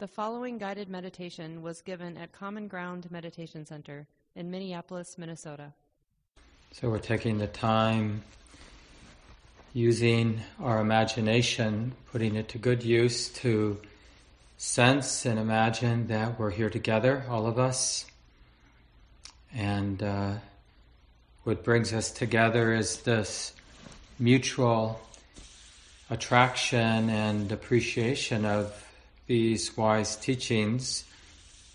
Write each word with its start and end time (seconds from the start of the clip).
The 0.00 0.08
following 0.08 0.56
guided 0.56 0.88
meditation 0.88 1.60
was 1.60 1.82
given 1.82 2.16
at 2.16 2.32
Common 2.32 2.68
Ground 2.68 3.10
Meditation 3.10 3.66
Center 3.66 4.06
in 4.34 4.50
Minneapolis, 4.50 5.18
Minnesota. 5.18 5.74
So 6.72 6.88
we're 6.88 7.00
taking 7.00 7.36
the 7.36 7.46
time 7.46 8.22
using 9.74 10.40
our 10.58 10.80
imagination, 10.80 11.92
putting 12.10 12.34
it 12.34 12.48
to 12.48 12.56
good 12.56 12.82
use 12.82 13.28
to 13.40 13.78
sense 14.56 15.26
and 15.26 15.38
imagine 15.38 16.06
that 16.06 16.38
we're 16.38 16.48
here 16.48 16.70
together, 16.70 17.26
all 17.28 17.46
of 17.46 17.58
us. 17.58 18.06
And 19.54 20.02
uh, 20.02 20.32
what 21.44 21.62
brings 21.62 21.92
us 21.92 22.10
together 22.10 22.72
is 22.72 23.02
this 23.02 23.52
mutual 24.18 24.98
attraction 26.08 27.10
and 27.10 27.52
appreciation 27.52 28.46
of 28.46 28.86
these 29.30 29.76
wise 29.76 30.16
teachings 30.16 31.04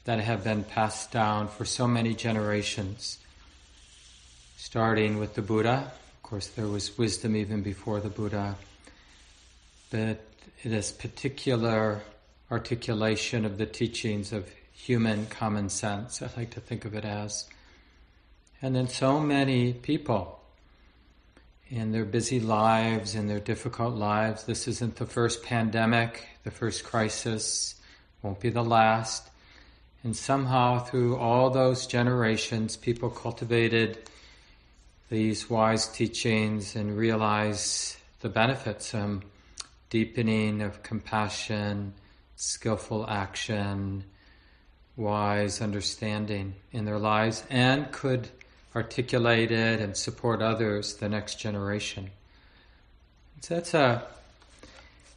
that 0.04 0.20
have 0.20 0.44
been 0.44 0.62
passed 0.62 1.10
down 1.10 1.48
for 1.48 1.64
so 1.64 1.88
many 1.88 2.14
generations. 2.14 3.18
Starting 4.58 5.20
with 5.20 5.36
the 5.36 5.42
Buddha, 5.42 5.90
of 5.90 6.22
course, 6.22 6.48
there 6.48 6.68
was 6.68 6.98
wisdom 6.98 7.34
even 7.34 7.62
before 7.62 8.02
the 8.02 8.10
Buddha, 8.10 8.58
but 9.90 10.22
this 10.66 10.92
particular 10.92 12.02
articulation 12.52 13.46
of 13.46 13.58
the 13.58 13.66
teachings 13.66 14.34
of 14.34 14.52
human 14.74 15.26
common 15.28 15.70
sense, 15.70 16.22
I 16.22 16.30
like 16.36 16.50
to 16.56 16.60
think 16.60 16.84
of 16.84 16.94
it 16.94 17.06
as. 17.06 17.46
And 18.62 18.76
then 18.76 18.90
so 18.90 19.22
many 19.22 19.72
people 19.72 20.42
in 21.70 21.92
their 21.92 22.06
busy 22.06 22.40
lives, 22.40 23.16
in 23.16 23.28
their 23.28 23.40
difficult 23.40 23.96
lives. 23.96 24.44
This 24.44 24.68
isn't 24.68 24.98
the 24.98 25.06
first 25.06 25.44
pandemic, 25.44 26.28
the 26.44 26.52
first 26.52 26.84
crisis, 26.84 27.76
won't 28.22 28.40
be 28.40 28.50
the 28.50 28.64
last. 28.64 29.30
And 30.04 30.16
somehow, 30.16 30.80
through 30.80 31.18
all 31.18 31.50
those 31.50 31.88
generations, 31.88 32.78
people 32.78 33.10
cultivated 33.10 33.98
these 35.10 35.50
wise 35.50 35.88
teachings 35.88 36.76
and 36.76 36.98
realized 36.98 37.98
the 38.22 38.30
benefits 38.30 38.94
of 38.94 39.24
deepening 39.90 40.62
of 40.62 40.84
compassion, 40.84 41.94
skillful 42.36 43.08
action, 43.10 44.04
wise 44.96 45.62
understanding 45.62 46.56
in 46.72 46.86
their 46.86 47.00
lives, 47.00 47.44
and 47.50 47.92
could 47.92 48.30
articulate 48.76 49.52
it 49.52 49.80
and 49.80 49.96
support 49.96 50.42
others, 50.42 50.96
the 50.96 51.08
next 51.08 51.40
generation. 51.40 52.12
So 53.42 53.56
that's 53.56 53.74
a 53.74 54.08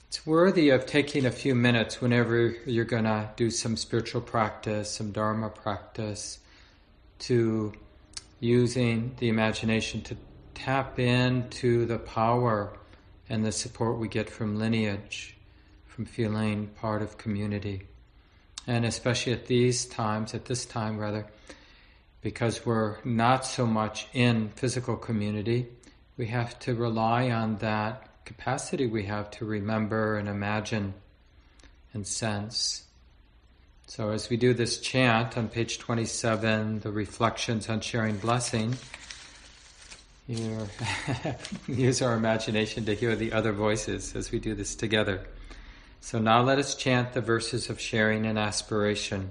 it's 0.08 0.26
worthy 0.26 0.70
of 0.70 0.86
taking 0.86 1.26
a 1.26 1.30
few 1.30 1.54
minutes 1.54 2.00
whenever 2.00 2.56
you're 2.64 2.86
going 2.86 3.04
to 3.04 3.28
do 3.36 3.50
some 3.50 3.76
spiritual 3.76 4.22
practice, 4.22 4.90
some 4.90 5.12
Dharma 5.12 5.50
practice, 5.50 6.38
to 7.20 7.74
using 8.40 9.14
the 9.18 9.28
imagination 9.28 10.00
to 10.02 10.16
tap 10.54 10.98
into 10.98 11.84
the 11.84 11.98
power 11.98 12.72
and 13.28 13.44
the 13.44 13.52
support 13.52 13.98
we 13.98 14.08
get 14.08 14.30
from 14.30 14.58
lineage, 14.58 15.36
from 15.86 16.06
feeling 16.06 16.68
part 16.68 17.02
of 17.02 17.18
community. 17.18 17.82
And 18.66 18.86
especially 18.86 19.34
at 19.34 19.46
these 19.46 19.84
times, 19.84 20.32
at 20.32 20.46
this 20.46 20.64
time 20.64 20.98
rather, 20.98 21.26
because 22.20 22.66
we're 22.66 22.96
not 23.04 23.44
so 23.44 23.66
much 23.66 24.08
in 24.12 24.50
physical 24.50 24.96
community, 24.96 25.68
we 26.16 26.26
have 26.26 26.58
to 26.60 26.74
rely 26.74 27.30
on 27.30 27.56
that 27.56 28.24
capacity 28.24 28.86
we 28.86 29.04
have 29.04 29.30
to 29.30 29.44
remember 29.46 30.18
and 30.18 30.28
imagine 30.28 30.92
and 31.94 32.06
sense. 32.06 32.84
So, 33.86 34.10
as 34.10 34.28
we 34.28 34.36
do 34.36 34.52
this 34.52 34.78
chant 34.80 35.38
on 35.38 35.48
page 35.48 35.78
27, 35.78 36.80
the 36.80 36.92
reflections 36.92 37.70
on 37.70 37.80
sharing 37.80 38.18
blessing, 38.18 38.76
use 41.66 42.02
our 42.02 42.12
imagination 42.12 42.84
to 42.84 42.94
hear 42.94 43.16
the 43.16 43.32
other 43.32 43.52
voices 43.52 44.14
as 44.14 44.30
we 44.30 44.38
do 44.38 44.54
this 44.54 44.74
together. 44.74 45.26
So, 46.02 46.18
now 46.18 46.42
let 46.42 46.58
us 46.58 46.74
chant 46.74 47.14
the 47.14 47.22
verses 47.22 47.70
of 47.70 47.80
sharing 47.80 48.26
and 48.26 48.38
aspiration. 48.38 49.30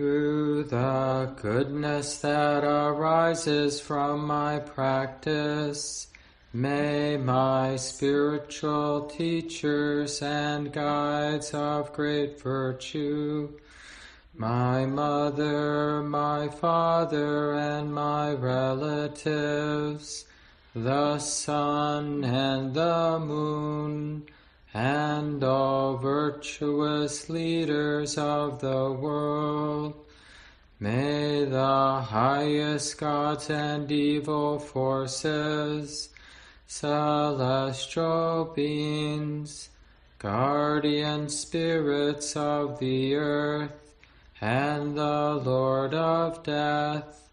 Through 0.00 0.64
the 0.64 1.30
goodness 1.42 2.22
that 2.22 2.64
arises 2.64 3.82
from 3.82 4.26
my 4.26 4.58
practice, 4.58 6.06
may 6.54 7.18
my 7.18 7.76
spiritual 7.76 9.10
teachers 9.10 10.22
and 10.22 10.72
guides 10.72 11.52
of 11.52 11.92
great 11.92 12.40
virtue, 12.40 13.50
my 14.34 14.86
mother, 14.86 16.02
my 16.02 16.48
father, 16.48 17.52
and 17.52 17.92
my 17.94 18.32
relatives, 18.32 20.24
the 20.74 21.18
sun 21.18 22.24
and 22.24 22.72
the 22.72 23.18
moon, 23.18 24.24
and 24.72 25.42
all 25.42 25.96
virtuous 25.96 27.28
leaders 27.28 28.16
of 28.16 28.60
the 28.60 28.92
world. 28.92 29.94
May 30.78 31.44
the 31.44 32.00
highest 32.00 32.96
gods 32.98 33.50
and 33.50 33.90
evil 33.90 34.58
forces, 34.58 36.08
celestial 36.66 38.52
beings, 38.54 39.68
guardian 40.18 41.28
spirits 41.28 42.36
of 42.36 42.78
the 42.78 43.14
earth, 43.16 43.94
and 44.40 44.96
the 44.96 45.42
Lord 45.44 45.92
of 45.92 46.42
death, 46.42 47.28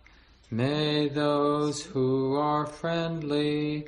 may 0.50 1.08
those 1.08 1.84
who 1.84 2.36
are 2.36 2.66
friendly, 2.66 3.88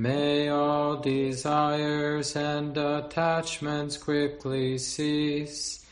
May 0.00 0.48
all 0.48 0.96
desires 0.96 2.34
and 2.34 2.74
attachments 2.74 3.98
quickly 3.98 4.78
cease, 4.78 5.84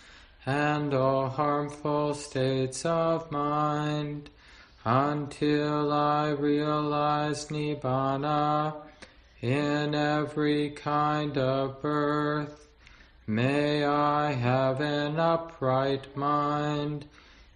and 0.46 0.94
all 0.94 1.28
harmful 1.28 2.14
states 2.14 2.86
of 2.86 3.30
mind, 3.30 4.30
until 4.82 5.92
I 5.92 6.30
realize 6.30 7.48
Nibbana 7.48 8.76
in 9.42 9.94
every 9.94 10.70
kind 10.70 11.36
of 11.36 11.82
birth. 11.82 12.66
May 13.26 13.84
I 13.84 14.32
have 14.32 14.80
an 14.80 15.20
upright 15.20 16.16
mind, 16.16 17.04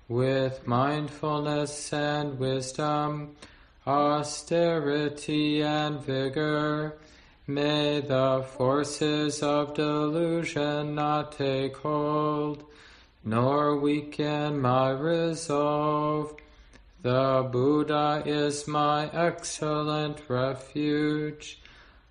with 0.07 0.67
mindfulness 0.67 1.95
and 1.95 2.39
wisdom, 2.39 3.37
austerity 3.87 5.63
and 5.63 6.01
vigor. 6.01 6.99
May 7.47 8.01
the 8.01 8.47
forces 8.57 9.43
of 9.43 9.75
delusion 9.75 10.95
not 10.95 11.33
take 11.33 11.77
hold, 11.79 12.65
nor 13.25 13.77
weaken 13.77 14.61
my 14.61 14.91
resolve. 14.91 16.37
The 17.03 17.49
Buddha 17.51 18.23
is 18.25 18.69
my 18.69 19.11
excellent 19.13 20.23
refuge. 20.29 21.61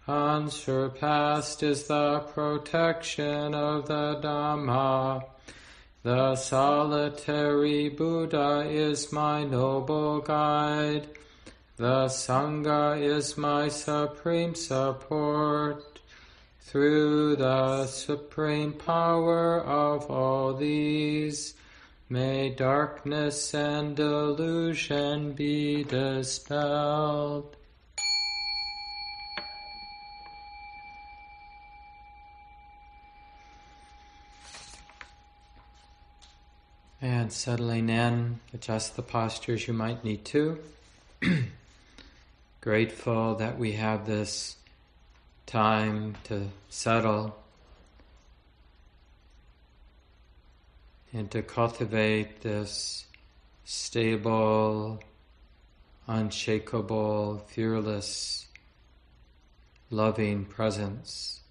Unsurpassed 0.05 1.63
is 1.63 1.85
the 1.85 2.19
protection 2.33 3.55
of 3.55 3.87
the 3.87 4.19
Dhamma. 4.21 5.23
The 6.03 6.35
solitary 6.35 7.87
Buddha 7.87 8.65
is 8.67 9.13
my 9.13 9.45
noble 9.45 10.19
guide. 10.19 11.07
The 11.81 12.09
Sangha 12.09 13.01
is 13.01 13.39
my 13.39 13.67
supreme 13.67 14.53
support. 14.53 15.99
Through 16.59 17.37
the 17.37 17.87
supreme 17.87 18.73
power 18.73 19.61
of 19.61 20.05
all 20.11 20.53
these, 20.53 21.55
may 22.07 22.51
darkness 22.51 23.55
and 23.55 23.95
delusion 23.95 25.33
be 25.33 25.83
dispelled. 25.83 27.57
And 37.01 37.33
settling 37.33 37.89
in, 37.89 38.39
adjust 38.53 38.95
the 38.95 39.01
postures 39.01 39.67
you 39.67 39.73
might 39.73 40.03
need 40.03 40.25
to. 40.25 40.59
Grateful 42.61 43.33
that 43.35 43.57
we 43.57 43.71
have 43.71 44.05
this 44.05 44.55
time 45.47 46.15
to 46.25 46.47
settle 46.69 47.35
and 51.11 51.31
to 51.31 51.41
cultivate 51.41 52.41
this 52.41 53.07
stable, 53.65 54.99
unshakable, 56.05 57.39
fearless, 57.47 58.45
loving 59.89 60.45
presence. 60.45 61.41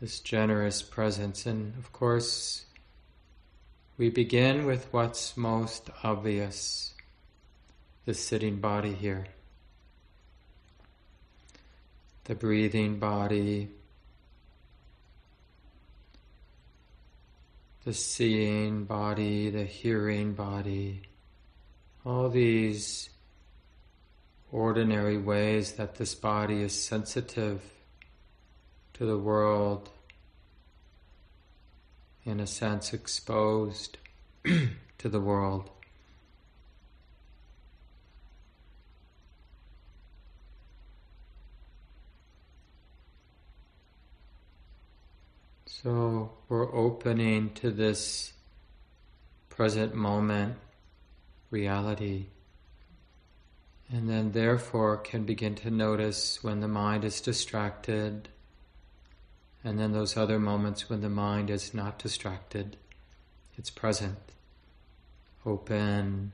This 0.00 0.18
generous 0.18 0.82
presence. 0.82 1.46
And 1.46 1.78
of 1.78 1.92
course, 1.92 2.64
we 3.96 4.10
begin 4.10 4.66
with 4.66 4.88
what's 4.92 5.36
most 5.36 5.90
obvious 6.02 6.92
the 8.06 8.14
sitting 8.14 8.56
body 8.56 8.94
here. 8.94 9.26
The 12.24 12.36
breathing 12.36 12.98
body, 12.98 13.68
the 17.84 17.92
seeing 17.92 18.84
body, 18.84 19.50
the 19.50 19.64
hearing 19.64 20.34
body, 20.34 21.02
all 22.04 22.28
these 22.28 23.10
ordinary 24.52 25.18
ways 25.18 25.72
that 25.72 25.96
this 25.96 26.14
body 26.14 26.62
is 26.62 26.72
sensitive 26.72 27.60
to 28.94 29.04
the 29.04 29.18
world, 29.18 29.90
in 32.24 32.38
a 32.38 32.46
sense 32.46 32.92
exposed 32.92 33.98
to 34.44 35.08
the 35.08 35.20
world. 35.20 35.70
So 45.86 46.32
we're 46.48 46.74
opening 46.74 47.50
to 47.60 47.70
this 47.70 48.32
present 49.48 49.94
moment 49.94 50.56
reality. 51.52 52.26
And 53.88 54.10
then, 54.10 54.32
therefore, 54.32 54.96
can 54.96 55.22
begin 55.22 55.54
to 55.54 55.70
notice 55.70 56.42
when 56.42 56.58
the 56.58 56.66
mind 56.66 57.04
is 57.04 57.20
distracted, 57.20 58.28
and 59.62 59.78
then 59.78 59.92
those 59.92 60.16
other 60.16 60.40
moments 60.40 60.90
when 60.90 61.02
the 61.02 61.08
mind 61.08 61.50
is 61.50 61.72
not 61.72 62.00
distracted, 62.00 62.76
it's 63.56 63.70
present, 63.70 64.18
open, 65.44 66.32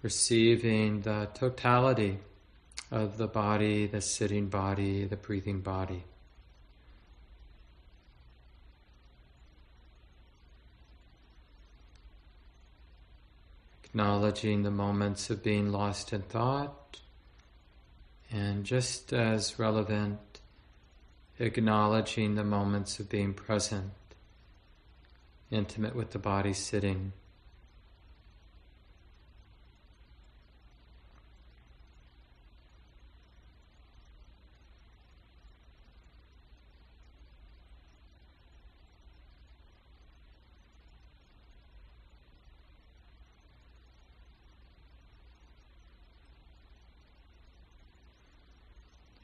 receiving 0.00 1.00
the 1.00 1.28
totality 1.34 2.18
of 2.92 3.18
the 3.18 3.26
body, 3.26 3.88
the 3.88 4.00
sitting 4.00 4.46
body, 4.46 5.04
the 5.06 5.16
breathing 5.16 5.58
body. 5.58 6.04
Acknowledging 13.92 14.62
the 14.62 14.70
moments 14.70 15.30
of 15.30 15.42
being 15.42 15.72
lost 15.72 16.12
in 16.12 16.22
thought, 16.22 17.00
and 18.30 18.64
just 18.64 19.12
as 19.12 19.58
relevant, 19.58 20.20
acknowledging 21.40 22.36
the 22.36 22.44
moments 22.44 23.00
of 23.00 23.08
being 23.08 23.34
present, 23.34 23.90
intimate 25.50 25.96
with 25.96 26.12
the 26.12 26.20
body 26.20 26.52
sitting. 26.52 27.12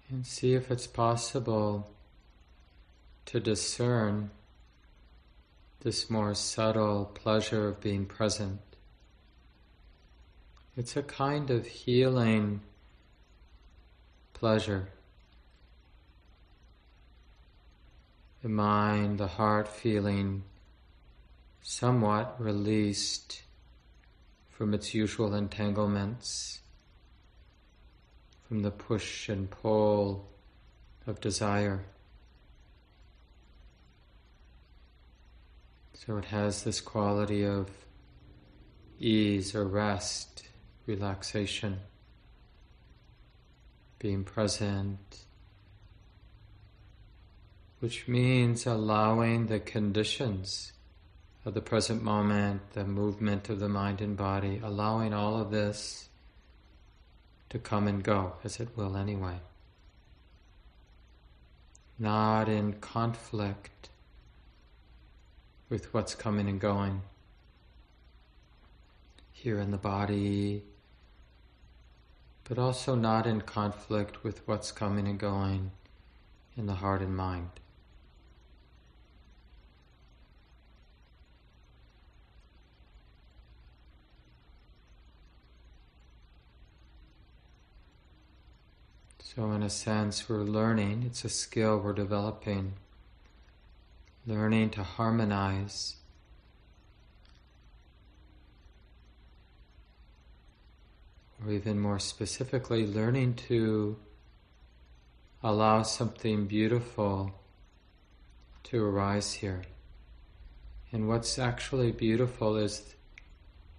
And 0.08 0.15
see 0.26 0.54
if 0.54 0.70
it's 0.70 0.88
possible 0.88 1.88
to 3.26 3.38
discern 3.38 4.30
this 5.80 6.10
more 6.10 6.34
subtle 6.34 7.04
pleasure 7.04 7.68
of 7.68 7.80
being 7.80 8.04
present. 8.06 8.60
It's 10.76 10.96
a 10.96 11.02
kind 11.02 11.50
of 11.50 11.66
healing 11.66 12.60
pleasure. 14.34 14.88
The 18.42 18.48
mind, 18.48 19.18
the 19.18 19.28
heart 19.28 19.68
feeling 19.68 20.42
somewhat 21.62 22.34
released 22.38 23.42
from 24.50 24.74
its 24.74 24.92
usual 24.92 25.34
entanglements 25.34 26.60
from 28.46 28.62
the 28.62 28.70
push 28.70 29.28
and 29.28 29.50
pull 29.50 30.28
of 31.06 31.20
desire. 31.20 31.84
So 35.94 36.18
it 36.18 36.26
has 36.26 36.62
this 36.62 36.80
quality 36.80 37.44
of 37.44 37.68
ease 39.00 39.54
or 39.54 39.64
rest, 39.64 40.46
relaxation, 40.86 41.80
being 43.98 44.22
present, 44.22 45.24
which 47.80 48.06
means 48.06 48.66
allowing 48.66 49.46
the 49.46 49.58
conditions 49.58 50.72
of 51.44 51.54
the 51.54 51.60
present 51.60 52.02
moment, 52.02 52.60
the 52.72 52.84
movement 52.84 53.48
of 53.48 53.58
the 53.58 53.68
mind 53.68 54.00
and 54.00 54.16
body, 54.16 54.60
allowing 54.62 55.12
all 55.12 55.40
of 55.40 55.50
this 55.50 56.05
to 57.56 57.62
come 57.62 57.88
and 57.88 58.02
go, 58.02 58.34
as 58.44 58.60
it 58.60 58.68
will 58.76 58.96
anyway. 58.96 59.36
Not 61.98 62.50
in 62.50 62.74
conflict 62.74 63.88
with 65.70 65.94
what's 65.94 66.14
coming 66.14 66.48
and 66.48 66.60
going 66.60 67.00
here 69.32 69.58
in 69.58 69.70
the 69.70 69.78
body, 69.78 70.64
but 72.44 72.58
also 72.58 72.94
not 72.94 73.26
in 73.26 73.40
conflict 73.40 74.22
with 74.22 74.46
what's 74.46 74.70
coming 74.70 75.08
and 75.08 75.18
going 75.18 75.70
in 76.58 76.66
the 76.66 76.74
heart 76.74 77.00
and 77.00 77.16
mind. 77.16 77.48
So, 89.36 89.52
in 89.52 89.62
a 89.62 89.68
sense, 89.68 90.30
we're 90.30 90.44
learning, 90.44 91.02
it's 91.04 91.22
a 91.22 91.28
skill 91.28 91.78
we're 91.78 91.92
developing, 91.92 92.72
learning 94.26 94.70
to 94.70 94.82
harmonize. 94.82 95.96
Or 101.44 101.52
even 101.52 101.78
more 101.78 101.98
specifically, 101.98 102.86
learning 102.86 103.34
to 103.48 103.98
allow 105.42 105.82
something 105.82 106.46
beautiful 106.46 107.34
to 108.62 108.82
arise 108.82 109.34
here. 109.34 109.64
And 110.92 111.08
what's 111.08 111.38
actually 111.38 111.92
beautiful 111.92 112.56
is 112.56 112.94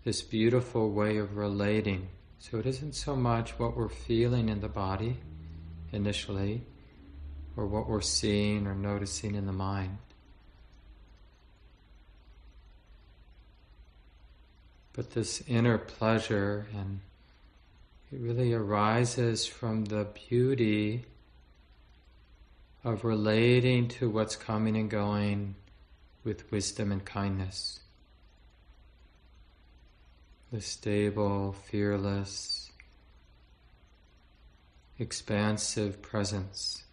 this 0.04 0.22
beautiful 0.22 0.92
way 0.92 1.18
of 1.18 1.36
relating. 1.36 2.10
So 2.38 2.60
it 2.60 2.68
isn't 2.68 2.94
so 2.94 3.16
much 3.16 3.58
what 3.58 3.76
we're 3.76 3.90
feeling 3.90 4.50
in 4.50 4.62
the 4.62 4.70
body 4.70 5.18
initially, 5.91 6.63
or 7.56 7.65
what 7.65 7.88
we're 7.88 8.01
seeing 8.01 8.67
or 8.67 8.75
noticing 8.75 9.36
in 9.36 9.46
the 9.46 9.53
mind. 9.53 9.98
But 14.94 15.12
this 15.12 15.44
inner 15.48 15.77
pleasure, 15.77 16.67
and 16.75 17.01
it 18.12 18.20
really 18.20 18.53
arises 18.53 19.46
from 19.46 19.86
the 19.86 20.08
beauty 20.29 21.06
of 22.84 23.03
relating 23.03 23.89
to 23.89 24.10
what's 24.10 24.36
coming 24.36 24.75
and 24.75 24.89
going 24.89 25.56
with 26.24 26.51
wisdom 26.51 26.91
and 26.91 27.03
kindness. 27.06 27.79
The 30.51 30.62
stable, 30.62 31.53
fearless, 31.70 32.57
expansive 35.00 36.01
presence. 36.01 36.84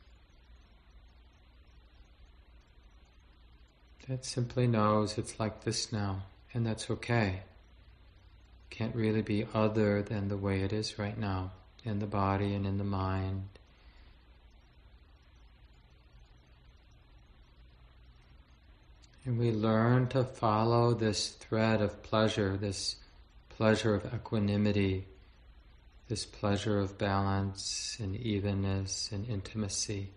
that 4.08 4.24
simply 4.24 4.66
knows 4.66 5.16
it's 5.16 5.40
like 5.40 5.64
this 5.64 5.92
now, 5.92 6.22
and 6.52 6.66
that's 6.66 6.90
okay. 6.90 7.40
Can't 8.70 8.94
really 8.94 9.22
be 9.22 9.46
other 9.54 10.02
than 10.02 10.28
the 10.28 10.36
way 10.36 10.60
it 10.60 10.72
is 10.72 10.98
right 10.98 11.16
now, 11.16 11.52
in 11.84 12.00
the 12.00 12.06
body 12.06 12.54
and 12.54 12.66
in 12.66 12.76
the 12.76 12.84
mind. 12.84 13.48
And 19.24 19.38
we 19.38 19.52
learn 19.52 20.08
to 20.08 20.22
follow 20.22 20.92
this 20.92 21.30
thread 21.30 21.80
of 21.80 22.02
pleasure, 22.02 22.58
this 22.58 22.96
pleasure 23.48 23.94
of 23.94 24.12
equanimity, 24.12 25.06
this 26.08 26.26
pleasure 26.26 26.78
of 26.78 26.98
balance 26.98 27.96
and 28.00 28.14
evenness 28.16 29.10
and 29.10 29.26
intimacy. 29.28 30.10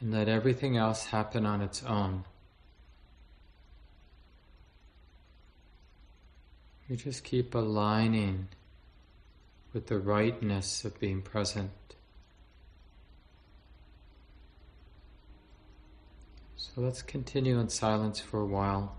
And 0.00 0.12
let 0.12 0.28
everything 0.28 0.76
else 0.76 1.06
happen 1.06 1.46
on 1.46 1.60
its 1.60 1.82
own. 1.84 2.24
We 6.88 6.96
just 6.96 7.22
keep 7.22 7.54
aligning 7.54 8.48
with 9.72 9.86
the 9.86 9.98
rightness 9.98 10.84
of 10.84 10.98
being 10.98 11.22
present. 11.22 11.70
So 16.56 16.80
let's 16.80 17.02
continue 17.02 17.58
in 17.58 17.68
silence 17.68 18.18
for 18.18 18.40
a 18.40 18.46
while. 18.46 18.96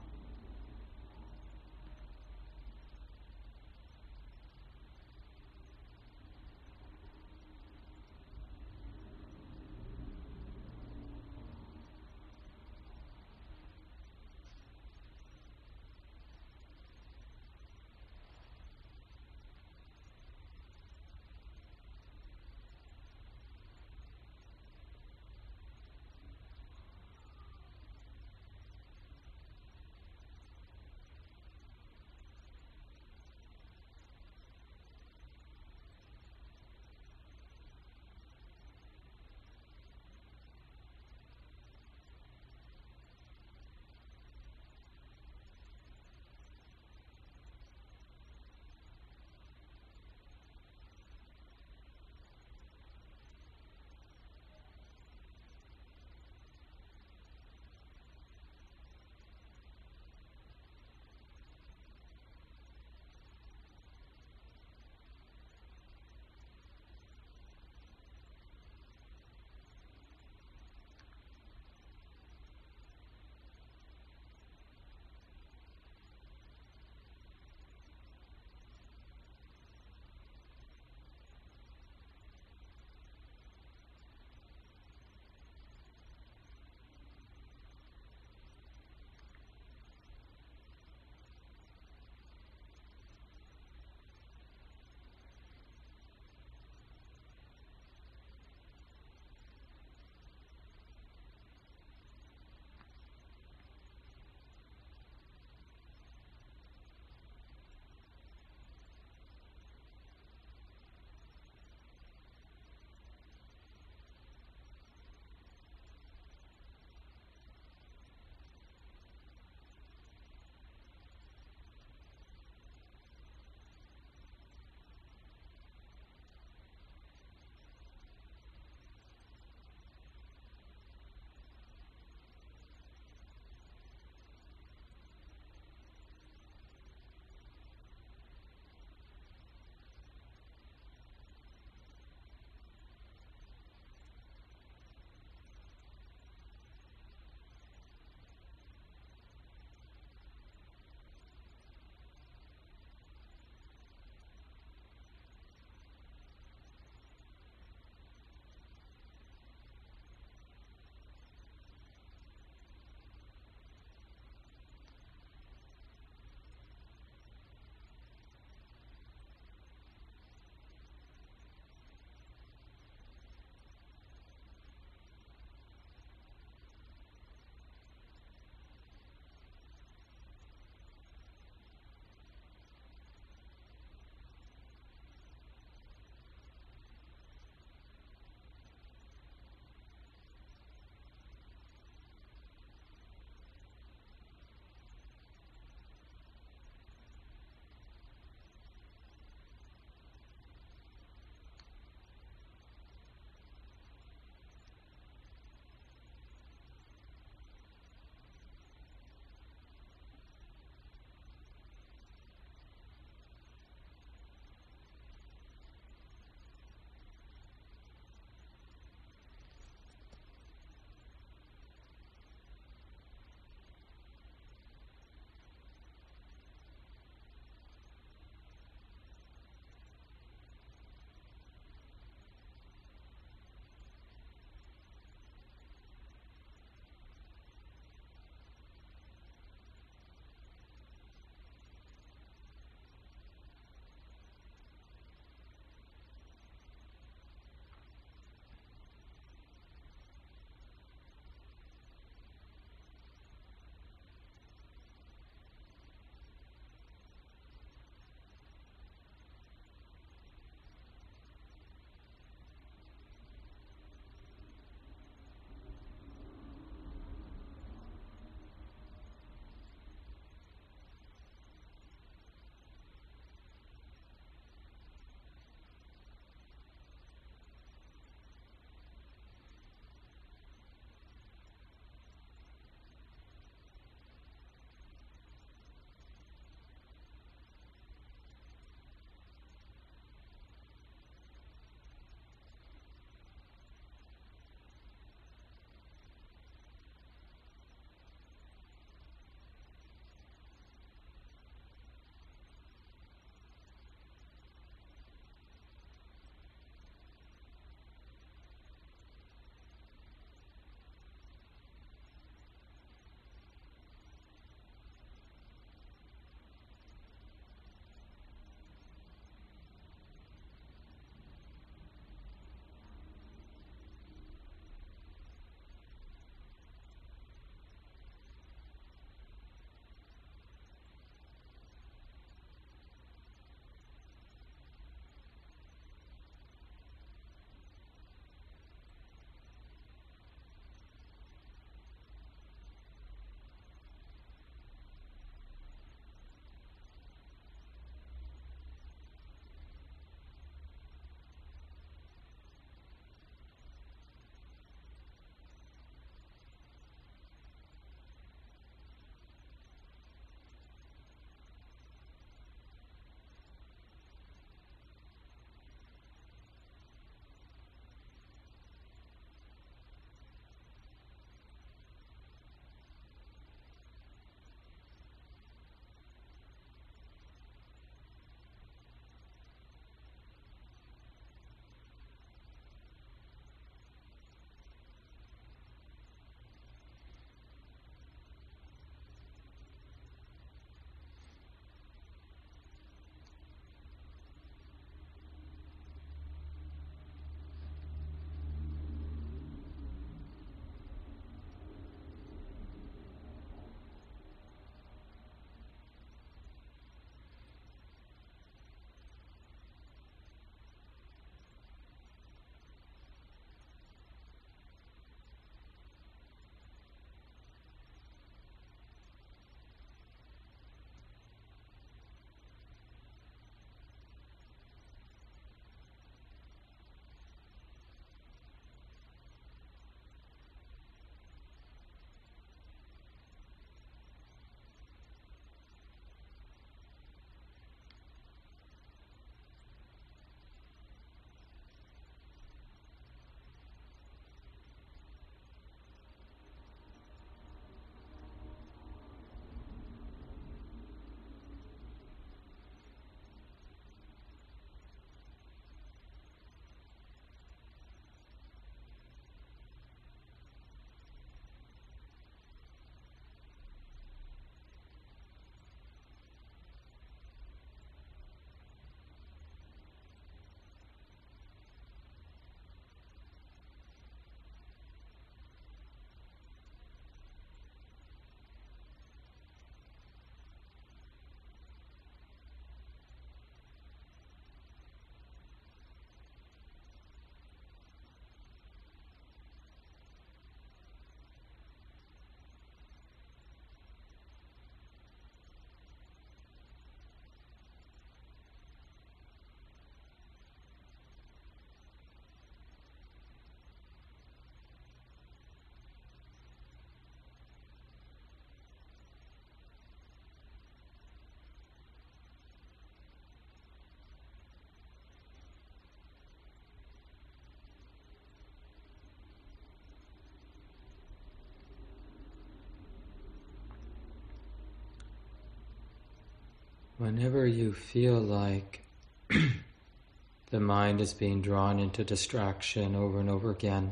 Whenever 527.03 527.46
you 527.46 527.74
feel 527.74 528.18
like 528.18 528.81
the 530.51 530.59
mind 530.61 531.01
is 531.01 531.13
being 531.13 531.42
drawn 531.42 531.77
into 531.77 532.01
distraction 532.01 532.96
over 532.96 533.20
and 533.20 533.29
over 533.29 533.51
again, 533.51 533.92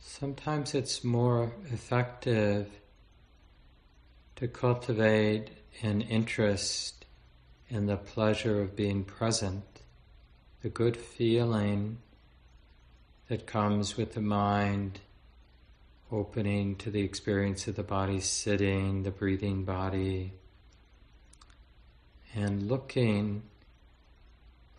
sometimes 0.00 0.74
it's 0.74 1.04
more 1.04 1.52
effective 1.70 2.70
to 4.34 4.48
cultivate 4.48 5.50
an 5.82 6.00
interest 6.00 7.04
in 7.68 7.84
the 7.84 7.98
pleasure 7.98 8.62
of 8.62 8.74
being 8.74 9.04
present, 9.04 9.82
the 10.62 10.70
good 10.70 10.96
feeling 10.96 11.98
that 13.28 13.46
comes 13.46 13.98
with 13.98 14.14
the 14.14 14.22
mind 14.22 15.00
opening 16.10 16.74
to 16.76 16.90
the 16.90 17.02
experience 17.02 17.68
of 17.68 17.76
the 17.76 17.82
body 17.82 18.20
sitting, 18.20 19.02
the 19.02 19.10
breathing 19.10 19.62
body, 19.62 20.32
and 22.36 22.68
looking 22.68 23.42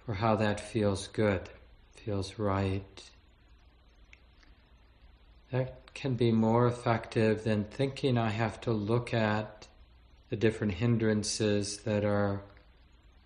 for 0.06 0.14
how 0.14 0.36
that 0.38 0.60
feels 0.60 1.08
good, 1.08 1.50
feels 1.92 2.38
right. 2.40 3.04
That 5.52 5.94
can 5.94 6.14
be 6.14 6.32
more 6.32 6.68
effective 6.68 7.44
than 7.44 7.64
thinking 7.64 8.18
I 8.18 8.30
have 8.30 8.62
to 8.62 8.72
look 8.72 9.14
at 9.14 9.68
the 10.30 10.36
different 10.36 10.74
hindrances 10.74 11.80
that 11.80 12.06
are 12.06 12.42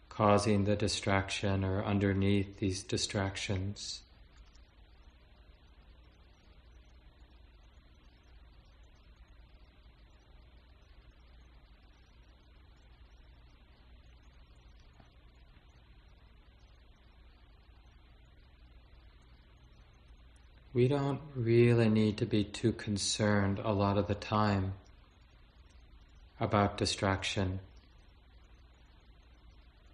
causing 0.08 0.64
the 0.64 0.76
distraction 0.76 1.66
or 1.66 1.84
underneath 1.84 2.58
these 2.58 2.84
distractions. 2.84 4.02
We 20.74 20.88
don't 20.88 21.20
really 21.36 21.90
need 21.90 22.18
to 22.18 22.26
be 22.26 22.44
too 22.44 22.72
concerned 22.72 23.60
a 23.64 23.74
lot 23.74 23.98
of 23.98 24.08
the 24.08 24.16
time 24.16 24.74
about 26.40 26.78
distraction. 26.78 27.60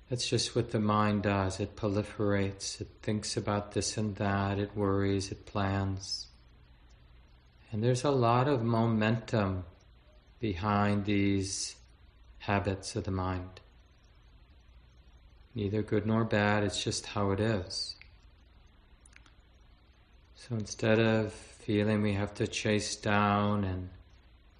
That's 0.10 0.28
just 0.28 0.56
what 0.56 0.72
the 0.72 0.80
mind 0.80 1.24
does. 1.24 1.60
It 1.60 1.76
proliferates, 1.76 2.80
it 2.80 2.88
thinks 3.02 3.36
about 3.36 3.74
this 3.74 3.98
and 3.98 4.16
that, 4.18 4.60
it 4.60 4.76
worries, 4.76 5.32
it 5.32 5.46
plans. 5.46 6.28
And 7.72 7.84
there's 7.84 8.04
a 8.04 8.12
lot 8.12 8.48
of 8.48 8.63
momentum 8.63 9.66
behind 10.40 11.06
these 11.06 11.76
habits 12.40 12.96
of 12.96 13.04
the 13.04 13.12
mind. 13.12 13.60
Neither 15.56 15.82
good 15.82 16.06
nor 16.06 16.24
bad, 16.24 16.63
it's 16.63 16.82
just 16.82 17.08
how 17.08 17.32
it 17.32 17.40
is. 17.40 17.96
So 20.39 20.56
instead 20.56 21.00
of 21.00 21.34
feeling 21.34 22.04
we 22.04 22.13
have 22.13 22.34
to 22.36 22.47
chase 22.47 22.95
down 22.95 23.63
and 23.63 23.89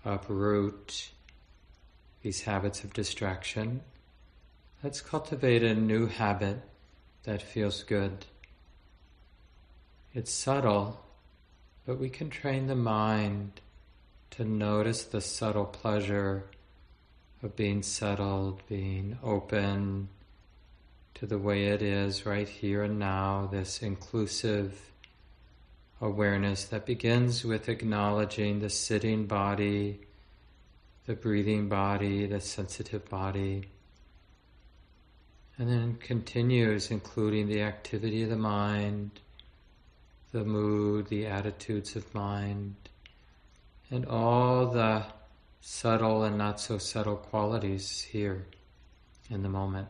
uproot 0.04 1.12
these 2.24 2.42
habits 2.42 2.84
of 2.84 2.94
distraction, 2.94 3.82
let's 4.84 5.02
cultivate 5.02 5.64
a 5.64 5.76
new 5.76 6.08
habit 6.08 6.58
that 7.24 7.44
feels 7.44 7.84
good. 7.84 8.26
It's 10.16 10.32
subtle, 10.32 11.06
but 11.86 12.00
we 12.00 12.10
can 12.10 12.32
train 12.32 12.66
the 12.68 12.76
mind 12.76 13.62
to 14.32 14.44
notice 14.44 15.04
the 15.04 15.22
subtle 15.22 15.66
pleasure 15.66 16.46
of 17.44 17.56
being 17.56 17.84
settled, 17.84 18.62
being 18.68 19.20
open 19.24 20.10
to 21.14 21.28
the 21.28 21.38
way 21.38 21.68
it 21.68 21.84
is 21.84 22.26
right 22.26 22.50
here 22.50 22.84
and 22.84 22.98
now, 22.98 23.48
this 23.52 23.84
inclusive 23.84 24.82
awareness 26.00 26.66
that 26.66 26.86
begins 26.86 27.44
with 27.44 27.70
acknowledging 27.70 28.60
the 28.60 28.70
sitting 28.70 29.26
body, 29.26 30.00
the 31.06 31.16
breathing 31.16 31.70
body, 31.70 32.26
the 32.26 32.40
sensitive 32.40 33.08
body, 33.10 33.68
and 35.58 35.70
then 35.70 35.98
continues 36.00 36.92
including 36.92 37.48
the 37.48 37.62
activity 37.62 38.24
of 38.24 38.30
the 38.30 38.36
mind, 38.36 39.10
the 40.32 40.44
mood, 40.44 41.08
the 41.08 41.26
attitudes 41.26 41.96
of 41.96 42.14
mind, 42.14 42.76
and 43.90 44.06
all 44.06 44.68
the 44.68 45.04
subtle 45.62 46.24
and 46.24 46.38
not 46.38 46.60
so 46.60 46.78
subtle 46.78 47.16
qualities 47.16 48.02
here 48.02 48.46
in 49.30 49.42
the 49.42 49.50
moment. 49.50 49.88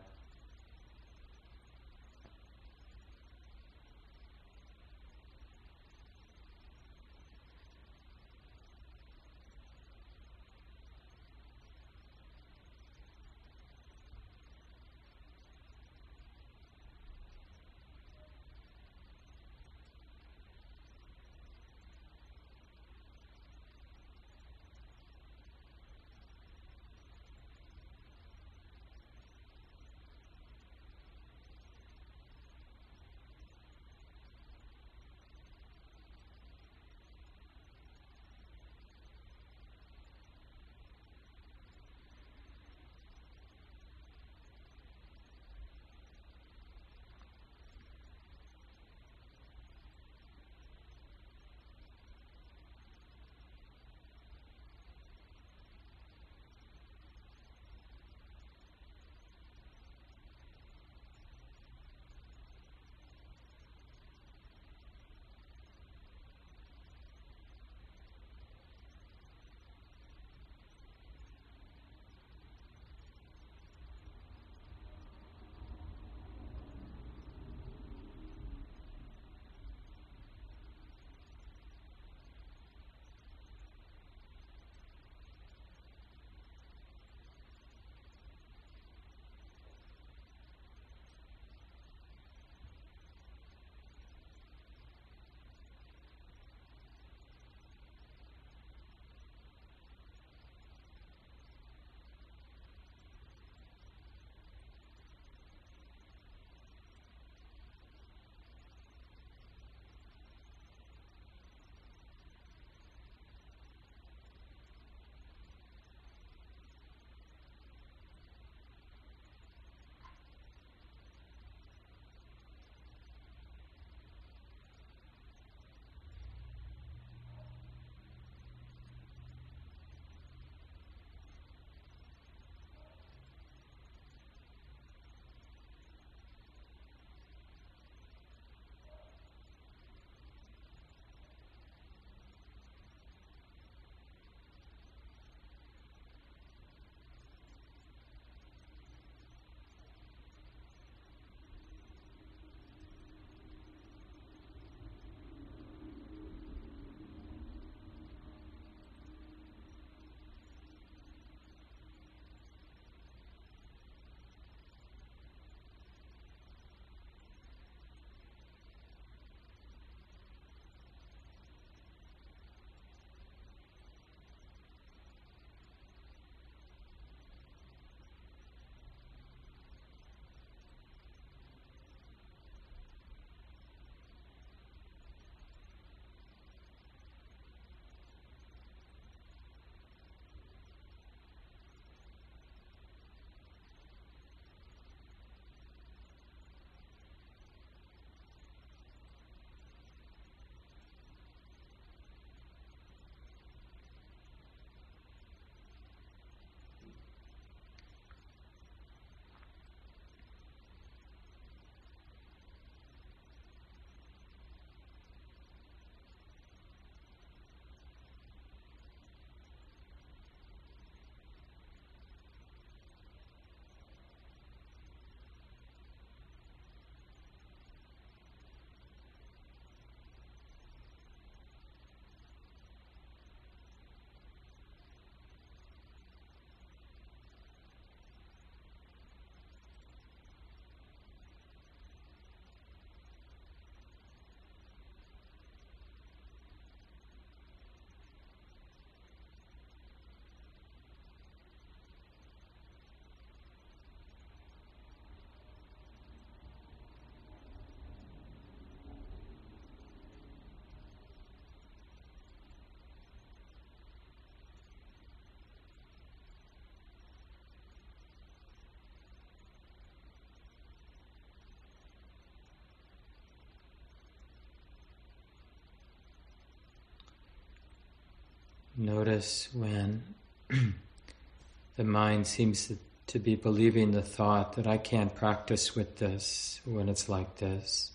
Notice 278.78 279.48
when 279.52 280.14
the 281.76 281.84
mind 281.84 282.26
seems 282.26 282.72
to 283.08 283.18
be 283.18 283.34
believing 283.34 283.90
the 283.90 284.02
thought 284.02 284.54
that 284.54 284.66
I 284.66 284.78
can't 284.78 285.14
practice 285.14 285.74
with 285.74 285.96
this 285.96 286.60
when 286.64 286.88
it's 286.88 287.08
like 287.08 287.36
this. 287.36 287.92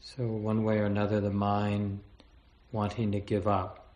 So, 0.00 0.26
one 0.26 0.64
way 0.64 0.78
or 0.78 0.84
another, 0.84 1.20
the 1.20 1.30
mind 1.30 2.00
wanting 2.72 3.12
to 3.12 3.20
give 3.20 3.46
up. 3.46 3.86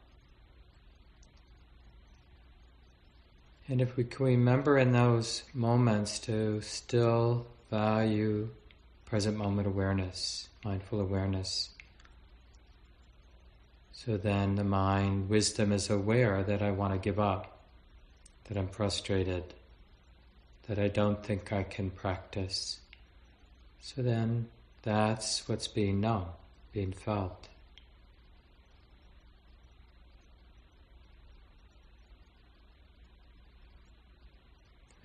And 3.66 3.80
if 3.80 3.96
we 3.96 4.04
can 4.04 4.26
remember 4.26 4.78
in 4.78 4.92
those 4.92 5.42
moments 5.54 6.18
to 6.20 6.60
still 6.60 7.46
value 7.70 8.50
present 9.06 9.36
moment 9.36 9.66
awareness, 9.66 10.48
mindful 10.64 11.00
awareness, 11.00 11.70
so 13.96 14.16
then 14.16 14.56
the 14.56 14.64
mind, 14.64 15.28
wisdom 15.28 15.70
is 15.70 15.88
aware 15.88 16.42
that 16.42 16.60
I 16.60 16.72
want 16.72 16.92
to 16.92 16.98
give 16.98 17.20
up, 17.20 17.60
that 18.44 18.58
I'm 18.58 18.66
frustrated, 18.66 19.54
that 20.66 20.80
I 20.80 20.88
don't 20.88 21.24
think 21.24 21.52
I 21.52 21.62
can 21.62 21.90
practice. 21.90 22.80
So 23.80 24.02
then 24.02 24.48
that's 24.82 25.48
what's 25.48 25.68
being 25.68 26.00
known, 26.00 26.26
being 26.72 26.92
felt. 26.92 27.48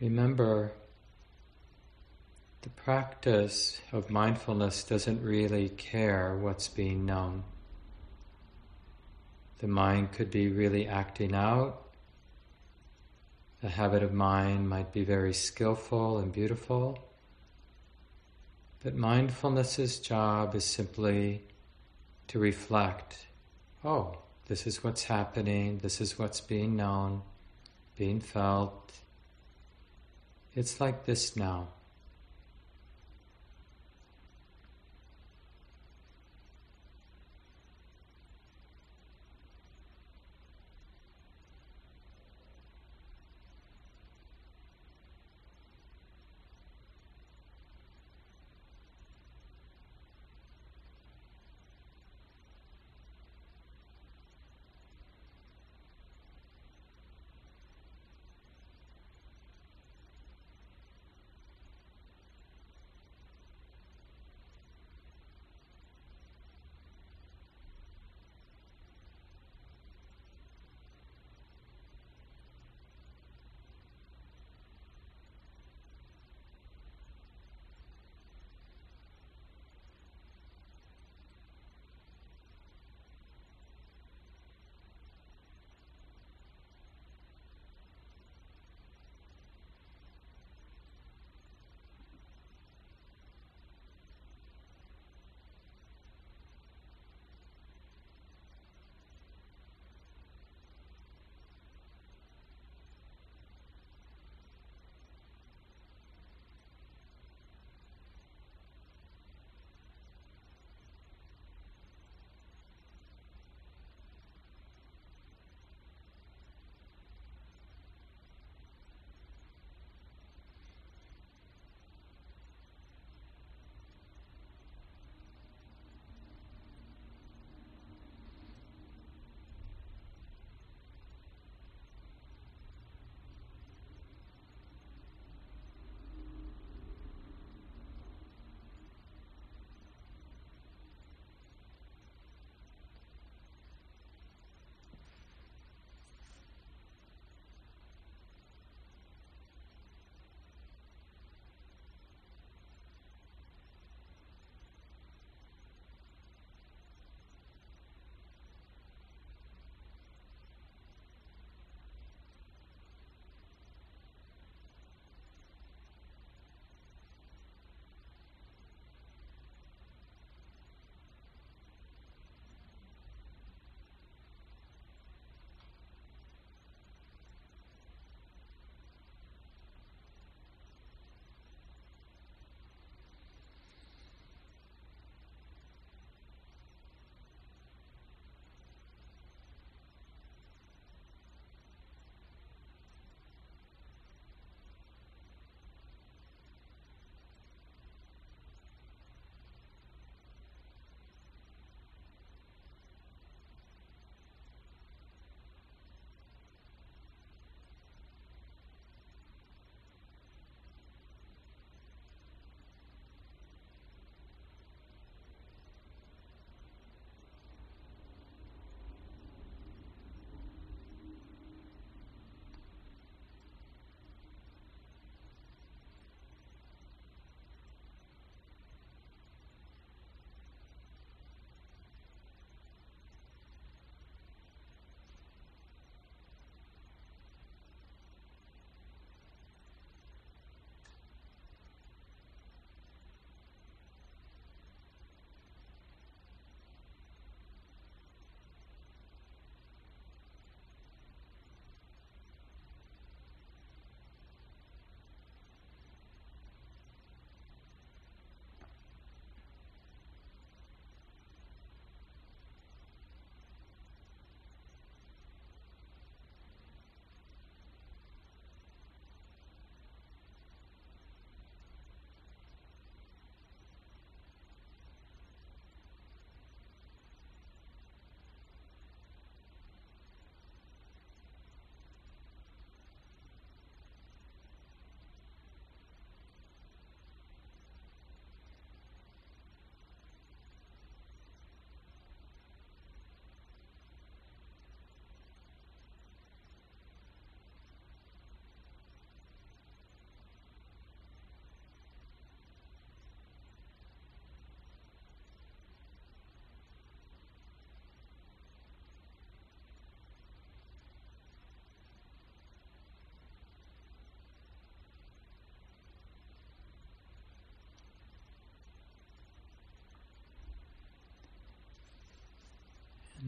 Remember, 0.01 0.71
the 2.63 2.69
practice 2.69 3.79
of 3.91 4.09
mindfulness 4.09 4.83
doesn't 4.83 5.21
really 5.21 5.69
care 5.69 6.35
what's 6.35 6.67
being 6.67 7.05
known. 7.05 7.43
The 9.59 9.67
mind 9.67 10.11
could 10.11 10.31
be 10.31 10.49
really 10.49 10.87
acting 10.87 11.35
out. 11.35 11.85
The 13.61 13.69
habit 13.69 14.03
of 14.03 14.13
mind 14.13 14.69
might 14.69 14.93
be 14.93 15.03
very 15.03 15.33
skillful 15.33 16.17
and 16.17 16.31
beautiful. 16.31 16.97
But 18.81 18.95
mindfulness's 18.95 19.99
job 19.99 20.55
is 20.55 20.63
simply 20.63 21.43
to 22.27 22.39
reflect 22.39 23.25
oh, 23.83 24.17
this 24.47 24.67
is 24.67 24.83
what's 24.83 25.03
happening, 25.03 25.77
this 25.79 26.01
is 26.01 26.19
what's 26.19 26.41
being 26.41 26.75
known, 26.75 27.21
being 27.97 28.19
felt. 28.19 28.91
It's 30.55 30.81
like 30.81 31.05
this 31.05 31.35
now. 31.35 31.67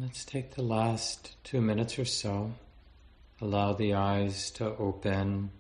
Let's 0.02 0.26
take 0.26 0.56
the 0.56 0.64
last 0.64 1.36
two 1.44 1.62
minutes 1.62 2.00
or 2.00 2.06
so. 2.06 2.54
Allow 3.40 3.74
the 3.74 3.94
eyes 3.94 4.50
to 4.52 4.66
open. 4.66 5.52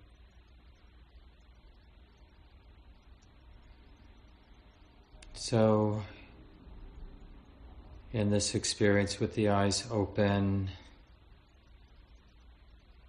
So, 5.35 6.01
in 8.11 8.31
this 8.31 8.55
experience 8.55 9.19
with 9.19 9.35
the 9.35 9.49
eyes 9.49 9.87
open, 9.91 10.71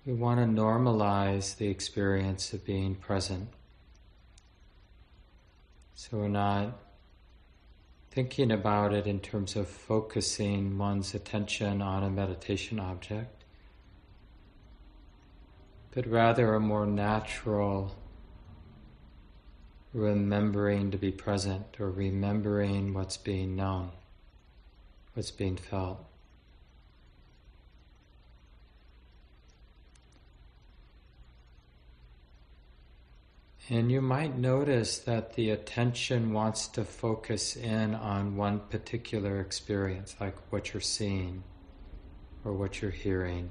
we 0.05 0.13
want 0.13 0.39
to 0.39 0.45
normalize 0.45 1.57
the 1.57 1.69
experience 1.69 2.53
of 2.53 2.63
being 2.67 2.95
present. 2.95 3.49
So 5.95 6.19
we're 6.19 6.29
not 6.29 6.79
thinking 8.13 8.53
about 8.53 8.93
it 8.93 9.07
in 9.07 9.19
terms 9.19 9.57
of 9.57 9.67
focusing 9.67 10.77
one's 10.77 11.15
attention 11.15 11.81
on 11.81 12.05
a 12.05 12.11
meditation 12.11 12.79
object, 12.79 13.45
but 15.95 16.07
rather 16.07 16.55
a 16.55 16.61
more 16.61 16.85
natural 16.85 17.97
remembering 19.95 20.91
to 20.91 20.99
be 20.99 21.11
present 21.11 21.65
or 21.81 21.91
remembering 21.91 22.93
what's 22.93 23.17
being 23.17 23.57
known, 23.57 23.91
what's 25.15 25.31
being 25.31 25.57
felt. 25.57 26.05
And 33.69 33.93
you 33.93 34.01
might 34.01 34.37
notice 34.37 34.99
that 34.99 35.35
the 35.35 35.51
attention 35.51 36.33
wants 36.33 36.67
to 36.69 36.85
focus 36.85 37.55
in 37.57 37.95
on 37.95 38.37
one 38.37 38.61
particular 38.61 39.41
experience, 39.41 40.17
like 40.21 40.37
what 40.51 40.73
you're 40.73 40.81
seeing 40.81 41.45
or 42.45 42.53
what 42.53 42.83
you're 42.83 42.91
hearing. 42.91 43.51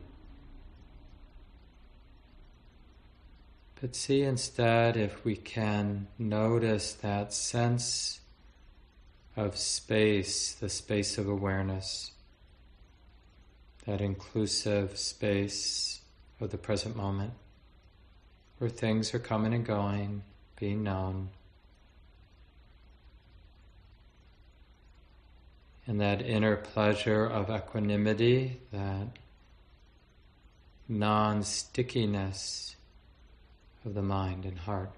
But 3.80 3.96
see 3.96 4.22
instead 4.22 4.98
if 4.98 5.24
we 5.24 5.36
can 5.36 6.08
notice 6.20 6.94
that 6.94 7.34
sense 7.34 8.20
of 9.36 9.58
space, 9.58 10.54
the 10.54 10.70
space 10.70 11.18
of 11.18 11.28
awareness, 11.28 12.12
that 13.86 14.02
inclusive 14.02 15.00
space 15.00 16.02
of 16.40 16.52
the 16.52 16.58
present 16.58 16.96
moment 16.96 17.34
where 18.62 18.70
things 18.70 19.12
are 19.16 19.20
coming 19.20 19.55
and 19.55 19.66
going, 19.66 20.22
being 20.55 20.84
known. 20.84 21.30
And 25.88 25.99
that 25.99 26.22
inner 26.22 26.57
pleasure 26.57 27.26
of 27.26 27.49
equanimity, 27.49 28.59
that 28.72 29.07
non 30.88 31.41
stickiness 31.41 32.76
of 33.84 33.95
the 33.95 34.03
mind 34.03 34.45
and 34.45 34.59
heart. 34.59 34.91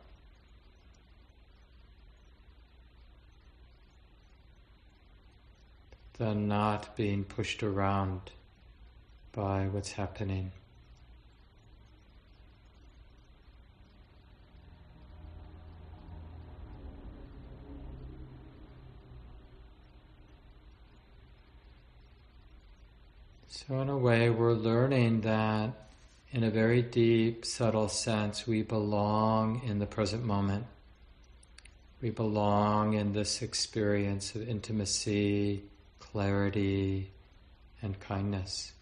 The 6.17 6.35
not 6.35 6.97
being 6.97 7.23
pushed 7.23 7.63
around 7.63 8.31
by 9.31 9.67
what's 9.67 9.93
happening. 9.93 10.51
So, 23.67 23.79
in 23.79 23.87
a 23.87 23.97
way, 23.97 24.29
we're 24.29 24.51
learning 24.51 25.21
that 25.21 25.71
in 26.31 26.43
a 26.43 26.49
very 26.49 26.81
deep, 26.81 27.45
subtle 27.45 27.87
sense, 27.87 28.45
we 28.45 28.61
belong 28.61 29.61
in 29.65 29.79
the 29.79 29.85
present 29.85 30.25
moment. 30.25 30.65
We 32.01 32.09
belong 32.09 32.93
in 32.93 33.13
this 33.13 33.41
experience 33.41 34.35
of 34.35 34.49
intimacy, 34.49 35.63
clarity, 35.99 37.11
and 37.81 37.97
kindness. 38.01 38.73